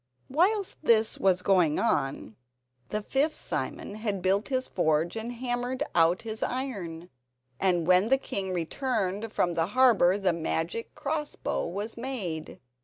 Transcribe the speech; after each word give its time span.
Whilst 0.31 0.77
this 0.83 1.19
was 1.19 1.43
going 1.43 1.77
on 1.77 2.35
the 2.89 3.03
fifth 3.03 3.35
Simon 3.35 3.93
had 3.93 4.23
built 4.23 4.47
his 4.47 4.67
forge 4.67 5.15
and 5.15 5.31
hammered 5.33 5.83
out 5.93 6.23
his 6.23 6.41
iron, 6.41 7.11
and 7.59 7.85
when 7.85 8.09
the 8.09 8.17
king 8.17 8.51
returned 8.51 9.31
from 9.31 9.53
the 9.53 9.67
harbour 9.77 10.17
the 10.17 10.33
magic 10.33 10.95
cross 10.95 11.35
bow 11.35 11.67
was 11.67 11.97
made. 11.97 12.59